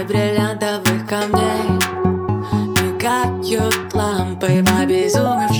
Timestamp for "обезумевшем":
4.80-5.55